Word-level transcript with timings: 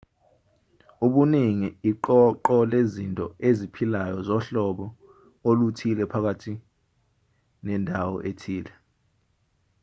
ubuningi 1.05 1.67
iqoqo 1.91 2.55
lezinto 2.71 3.25
eziphilayo 3.47 4.17
zohlobo 4.27 4.85
oluthile 5.49 6.03
phakathi 6.11 6.53
nendawo 7.65 8.15
ethile 8.29 8.73